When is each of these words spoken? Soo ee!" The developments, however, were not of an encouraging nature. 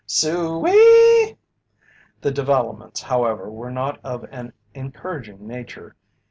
Soo 0.07 0.65
ee!" 0.65 1.37
The 2.21 2.31
developments, 2.31 3.03
however, 3.03 3.51
were 3.51 3.69
not 3.69 3.99
of 4.03 4.23
an 4.31 4.51
encouraging 4.73 5.45
nature. 5.45 5.95